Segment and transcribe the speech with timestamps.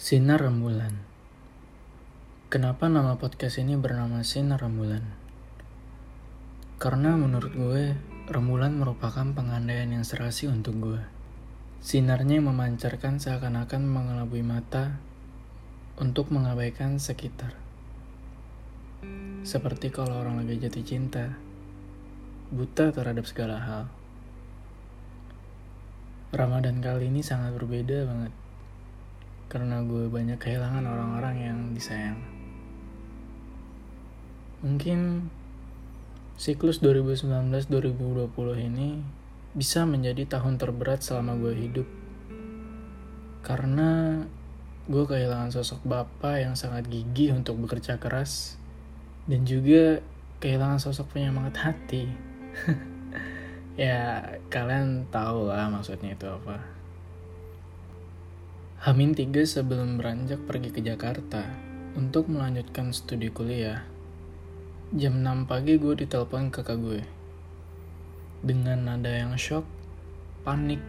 [0.00, 0.96] Sinar Rembulan
[2.48, 5.04] Kenapa nama podcast ini bernama Sinar Rembulan?
[6.80, 11.04] Karena menurut gue, rembulan merupakan pengandaian yang serasi untuk gue.
[11.84, 14.96] Sinarnya yang memancarkan seakan-akan mengelabui mata
[16.00, 17.60] untuk mengabaikan sekitar.
[19.44, 21.36] Seperti kalau orang lagi jatuh cinta,
[22.48, 23.84] buta terhadap segala hal.
[26.32, 28.32] Ramadan kali ini sangat berbeda banget
[29.50, 32.22] karena gue banyak kehilangan orang-orang yang disayang.
[34.62, 35.26] Mungkin
[36.38, 38.30] siklus 2019-2020
[38.70, 39.02] ini
[39.50, 41.88] bisa menjadi tahun terberat selama gue hidup.
[43.42, 44.22] Karena
[44.86, 48.54] gue kehilangan sosok bapak yang sangat gigih untuk bekerja keras
[49.26, 49.98] dan juga
[50.38, 52.06] kehilangan sosok penyemangat hati.
[53.82, 56.79] ya, kalian tahu lah maksudnya itu apa.
[58.80, 61.44] Hamin tiga sebelum beranjak pergi ke Jakarta
[62.00, 63.84] untuk melanjutkan studi kuliah.
[64.96, 67.04] Jam 6 pagi gue ditelepon kakak gue.
[68.40, 69.68] Dengan nada yang shock,
[70.48, 70.80] panik,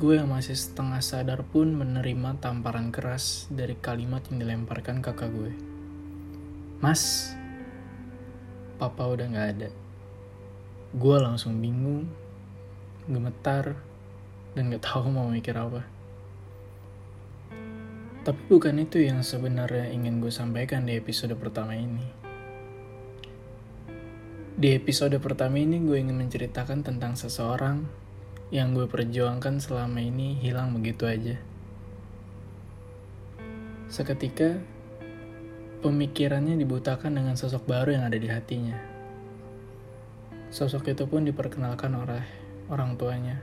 [0.00, 5.52] gue yang masih setengah sadar pun menerima tamparan keras dari kalimat yang dilemparkan kakak gue.
[6.80, 7.36] Mas,
[8.80, 9.68] papa udah gak ada.
[10.96, 12.08] Gue langsung bingung,
[13.04, 13.76] gemetar,
[14.56, 16.00] dan gak tahu mau mikir apa.
[18.22, 22.06] Tapi bukan itu yang sebenarnya ingin gue sampaikan di episode pertama ini.
[24.54, 27.82] Di episode pertama ini gue ingin menceritakan tentang seseorang
[28.54, 31.34] yang gue perjuangkan selama ini hilang begitu aja.
[33.90, 34.62] Seketika,
[35.82, 38.78] pemikirannya dibutakan dengan sosok baru yang ada di hatinya.
[40.54, 42.22] Sosok itu pun diperkenalkan oleh
[42.70, 43.42] orang tuanya.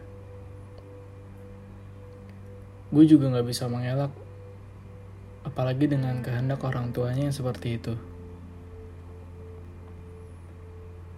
[2.96, 4.29] Gue juga gak bisa mengelak
[5.48, 7.94] apalagi dengan kehendak orang tuanya yang seperti itu.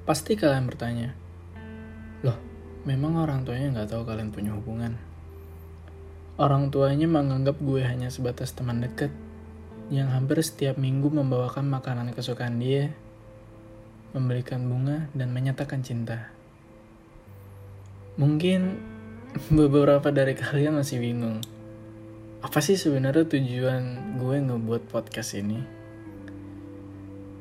[0.06, 1.09] Pasti kalian bertanya,
[2.26, 2.38] loh,
[2.86, 4.98] memang orang tuanya nggak tahu kalian punya hubungan.
[6.42, 9.14] Orang tuanya menganggap gue hanya sebatas teman dekat
[9.94, 12.96] yang hampir setiap minggu membawakan makanan kesukaan dia,
[14.18, 16.34] memberikan bunga, dan menyatakan cinta.
[18.18, 18.81] Mungkin
[19.60, 21.40] beberapa dari kalian masih bingung
[22.41, 25.62] apa sih sebenarnya tujuan gue ngebuat podcast ini?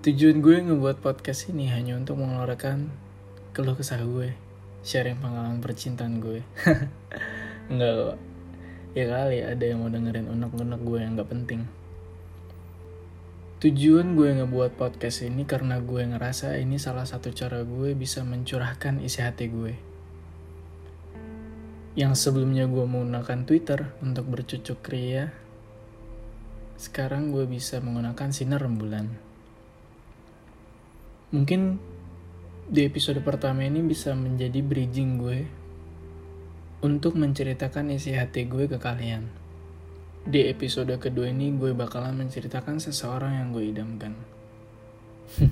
[0.05, 2.93] Tujuan gue ngebuat podcast ini hanya untuk mengeluarkan
[3.57, 4.37] keluh kesah gue,
[4.85, 6.45] sharing pengalaman percintaan gue.
[7.73, 8.17] Enggak kok.
[8.93, 11.65] Ya kali ada yang mau dengerin unek-unek gue yang gak penting.
[13.65, 19.01] Tujuan gue ngebuat podcast ini karena gue ngerasa ini salah satu cara gue bisa mencurahkan
[19.01, 19.90] isi hati gue
[21.99, 25.35] yang sebelumnya gue menggunakan Twitter untuk bercucuk ria,
[26.79, 29.11] sekarang gue bisa menggunakan sinar rembulan.
[31.35, 31.83] Mungkin
[32.71, 35.41] di episode pertama ini bisa menjadi bridging gue
[36.87, 39.27] untuk menceritakan isi hati gue ke kalian.
[40.23, 44.15] Di episode kedua ini gue bakalan menceritakan seseorang yang gue idamkan.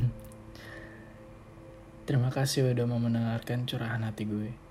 [2.07, 4.68] Terima kasih udah mau mendengarkan curahan hati gue.